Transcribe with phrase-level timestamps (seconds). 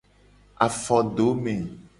[0.65, 1.55] Afodome.